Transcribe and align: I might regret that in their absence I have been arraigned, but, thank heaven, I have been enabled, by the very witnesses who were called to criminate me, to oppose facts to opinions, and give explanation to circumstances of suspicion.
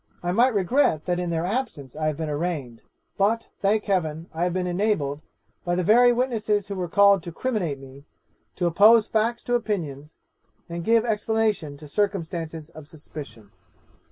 I 0.23 0.31
might 0.31 0.55
regret 0.55 1.05
that 1.05 1.19
in 1.19 1.29
their 1.29 1.45
absence 1.45 1.95
I 1.95 2.07
have 2.07 2.17
been 2.17 2.27
arraigned, 2.27 2.81
but, 3.19 3.49
thank 3.59 3.83
heaven, 3.85 4.25
I 4.33 4.45
have 4.45 4.51
been 4.53 4.65
enabled, 4.65 5.21
by 5.63 5.75
the 5.75 5.83
very 5.83 6.11
witnesses 6.11 6.67
who 6.69 6.75
were 6.75 6.87
called 6.87 7.21
to 7.21 7.31
criminate 7.31 7.77
me, 7.77 8.05
to 8.55 8.65
oppose 8.65 9.07
facts 9.07 9.43
to 9.43 9.53
opinions, 9.53 10.15
and 10.67 10.83
give 10.83 11.05
explanation 11.05 11.77
to 11.77 11.87
circumstances 11.87 12.69
of 12.71 12.87
suspicion. 12.87 13.51